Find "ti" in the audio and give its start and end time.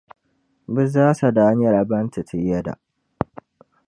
2.13-2.21, 2.29-2.37